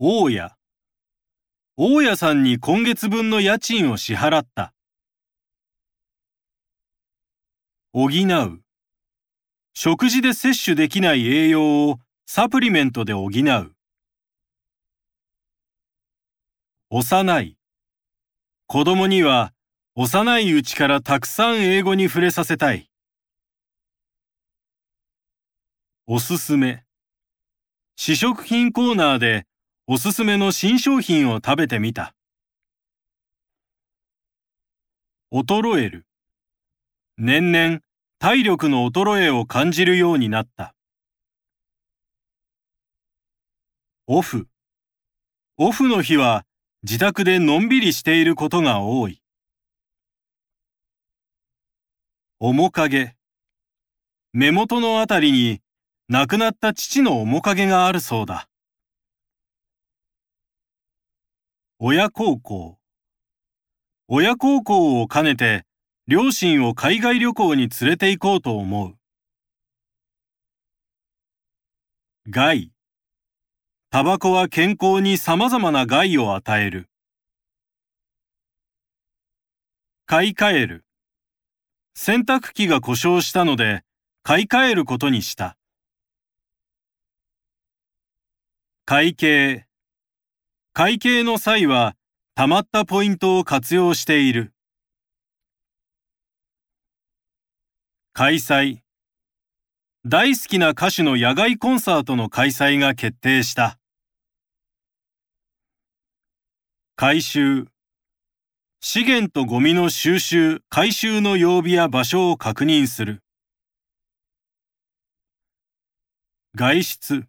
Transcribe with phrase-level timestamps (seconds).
[0.00, 0.56] 大家。
[1.76, 4.72] 大家さんに今月分の家賃を支払った。
[7.92, 8.62] 補う。
[9.74, 13.74] 食事で摂取できない栄養をサプリメントで補う。
[16.90, 17.58] 幼い。
[18.68, 19.52] 子供には
[19.96, 22.88] 幼いうちからたくさん英語に触れさせたい。
[26.06, 26.84] おすすめ。
[27.96, 29.47] 試食品コーナーで
[29.90, 32.14] おすすめの新商品を食べてみた。
[35.32, 36.06] 衰える。
[37.16, 37.80] 年々
[38.18, 40.74] 体力の衰えを感じるようになった。
[44.06, 44.48] オフ。
[45.56, 46.44] オフの日は
[46.82, 49.22] 自宅でのんびりしていることが多い。
[52.40, 53.16] 面影。
[54.34, 55.62] 目元のあたりに
[56.10, 58.50] 亡くなった父の面影があるそうだ。
[61.80, 62.76] 親孝行。
[64.08, 65.64] 親孝行を兼ねて
[66.08, 68.98] 両親を海外旅行に連れて行こうと思う。
[72.28, 72.72] 害。
[73.90, 76.90] タバコは健康に様々な害を与える。
[80.06, 80.84] 買い替える。
[81.94, 83.84] 洗濯機が故障したので
[84.24, 85.56] 買い替えることにした。
[88.84, 89.67] 会計。
[90.80, 91.96] 会計の際は
[92.38, 94.52] 貯まったポイントを活用している。
[98.12, 98.78] 開催。
[100.06, 103.80] 大好きな歌手の野外コンサートの開催が決定した。
[106.94, 107.66] 回収。
[108.80, 113.24] 資源とゴミの収集、回収の曜日や場所を確認する。
[116.54, 117.24] 外出。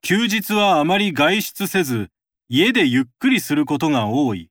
[0.00, 2.08] 休日はあまり外出せず、
[2.52, 4.50] 家でゆっくりすることが多い。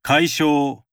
[0.00, 0.84] 解消。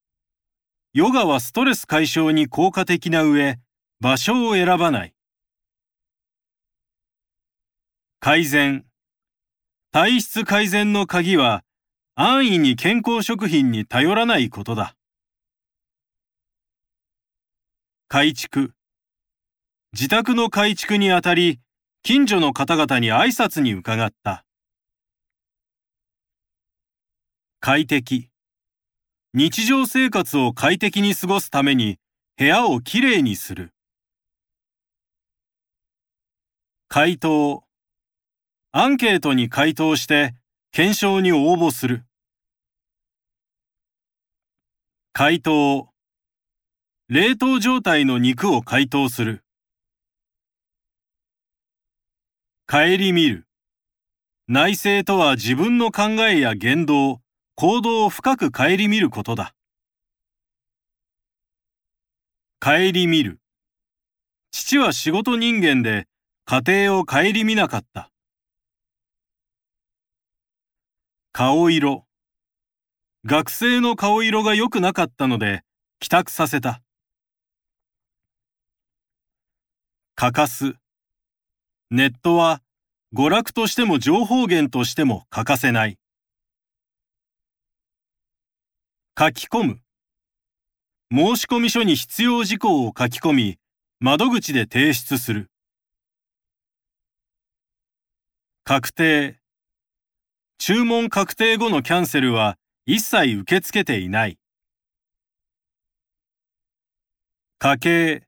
[0.91, 3.55] ヨガはストレス解消に効果的な上、
[4.01, 5.13] 場所を選ばない。
[8.19, 8.85] 改善。
[9.93, 11.63] 体質改善の鍵は、
[12.13, 14.97] 安易に健康食品に頼らないことだ。
[18.09, 18.73] 改築。
[19.93, 21.61] 自宅の改築にあたり、
[22.03, 24.45] 近所の方々に挨拶に伺った。
[27.59, 28.29] 快適。
[29.33, 31.99] 日常生活を快適に過ごすために
[32.37, 33.73] 部屋をきれいにする。
[36.87, 37.63] 回答。
[38.71, 40.35] アンケートに回答して
[40.71, 42.05] 検証に応募する。
[45.13, 45.89] 解凍。
[47.09, 49.43] 冷凍状態の肉を解凍する。
[52.69, 53.47] 顧みる。
[54.49, 57.21] 内政とは自分の考えや言動、
[57.55, 59.55] 行動を深く顧みることだ。
[62.59, 63.39] 顧みる。
[64.51, 66.07] 父は仕事人間で
[66.43, 68.11] 家庭を顧みなかった。
[71.31, 72.05] 顔色。
[73.25, 75.63] 学生の顔色が良くなかったので
[76.01, 76.81] 帰宅させた。
[80.15, 80.75] 欠かす。
[81.89, 82.61] ネットは
[83.15, 85.97] 娯楽としても情報源としても欠かせない。
[89.17, 89.79] 書き込む。
[91.09, 93.57] 申込書に必要事項を書き込み、
[94.01, 95.49] 窓口で提出する。
[98.65, 99.39] 確定。
[100.57, 104.37] 注文確定後のキャンセルは一切受け付けていない。
[107.59, 108.23] 家計。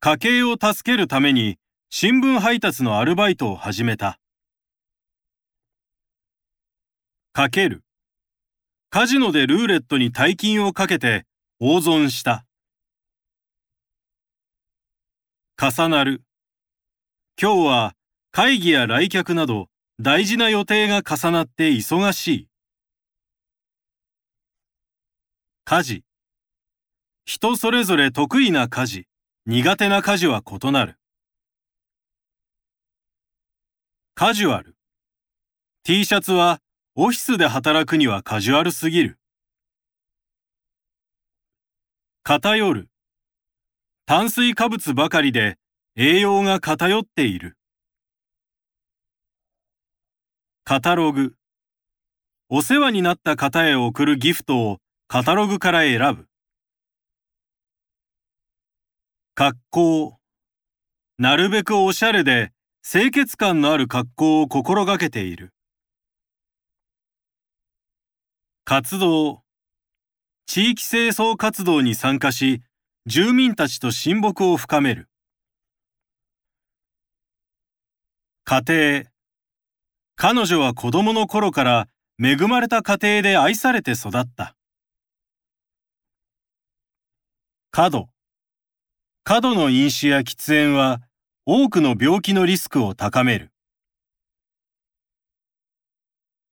[0.00, 1.58] 家計を助けるために
[1.98, 4.20] 新聞配達のアルバイトを始めた。
[7.32, 7.84] かける。
[8.90, 11.24] カジノでルーレットに大金をかけて
[11.58, 12.44] 大損した。
[15.58, 16.20] 重なる。
[17.40, 17.94] 今日は
[18.30, 19.68] 会議や来客など
[19.98, 22.48] 大事な予定が重なって忙しい。
[25.64, 26.04] 家事。
[27.24, 29.08] 人それぞれ得意な家事、
[29.46, 30.98] 苦手な家事は異なる。
[34.18, 34.74] カジュアル。
[35.84, 36.60] T シャツは
[36.94, 39.18] オフィスで働くにはカジュアルすぎる。
[42.22, 42.88] 偏る。
[44.06, 45.58] 炭水化物ばかりで
[45.96, 47.58] 栄養が偏っている。
[50.64, 51.34] カタログ。
[52.48, 54.78] お世話になった方へ送るギフトを
[55.08, 56.26] カタログから選ぶ。
[59.34, 60.18] 格好。
[61.18, 62.55] なるべくおしゃれで
[62.88, 65.52] 清潔感のある格好を心がけている。
[68.64, 69.42] 活動
[70.46, 72.62] 地域清掃活動に参加し、
[73.04, 75.08] 住民たちと親睦を深める。
[78.44, 79.02] 家庭
[80.14, 81.88] 彼女は子供の頃から
[82.22, 84.54] 恵まれた家庭で愛されて育った。
[87.72, 88.08] 角
[89.24, 91.00] 過度の飲酒や喫煙は
[91.48, 93.52] 多くの病気のリスクを高める。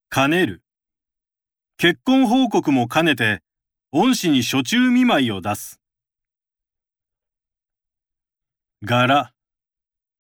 [0.09, 0.63] 兼ねる。
[1.79, 3.43] 結婚報告も兼ねて、
[3.91, 5.81] 恩師に初中見舞いを出す。
[8.85, 9.33] 柄。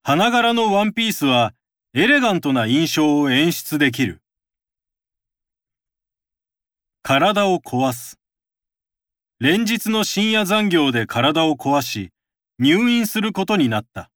[0.02, 1.54] 花柄のワンピースは、
[1.92, 4.22] エレガントな印象を演出できる。
[7.04, 8.18] 体を壊す。
[9.38, 12.10] 連日の深夜残業で体を壊し、
[12.58, 14.10] 入院することになった。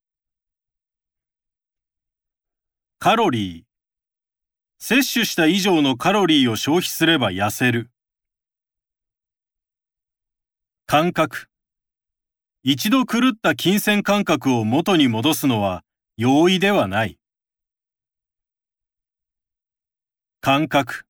[3.00, 3.62] カロリー。
[4.80, 7.92] 摂取した以上のカロリーを消費すれば痩せる。
[10.84, 11.46] 感覚。
[12.64, 15.84] 一度狂った金銭感覚を元に戻すのは
[16.16, 17.20] 容易ではない。
[20.40, 21.04] 感覚。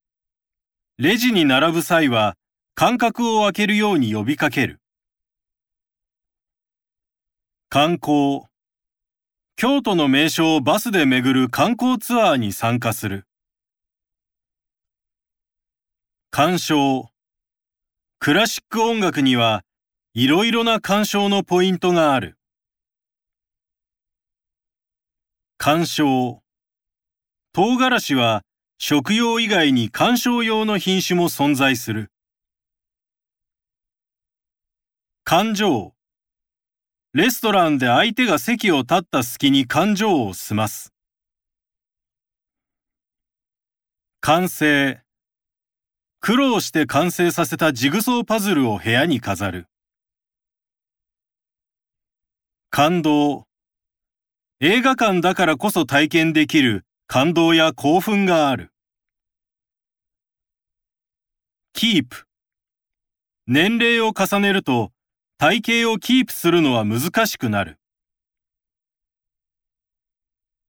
[0.99, 2.35] レジに並ぶ際は
[2.75, 4.83] 間隔を空けるように呼びかける。
[7.71, 8.43] 観光。
[9.61, 13.27] 京都の名所をバスで巡る観光ツアーに参加する。
[16.31, 17.09] 鑑賞。
[18.21, 19.65] クラシック音楽には
[20.15, 22.39] いろいろな鑑賞のポイントがある。
[25.57, 26.45] 鑑賞。
[27.53, 28.43] 唐辛子は
[28.79, 32.13] 食用以外に鑑賞用の品種も存在する。
[35.25, 35.98] 感情。
[37.15, 40.93] レストランで相手が席を立った隙に感情を済ます。
[44.21, 45.01] 完成。
[46.21, 49.69] 苦労して完成させたジグソーパズルを部屋に飾る。
[52.69, 53.47] 感動。
[54.61, 58.71] 映画館だからこそ体験できる感動や興奮がある。
[61.73, 62.27] キープ。
[63.47, 64.93] 年齢を重ねると
[65.41, 67.79] 体型をキープするのは難しくなる。